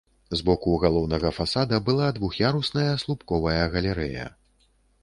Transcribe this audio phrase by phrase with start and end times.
[0.37, 4.27] З боку галоўнага фасада была двух'ярусная слупковая галерэя.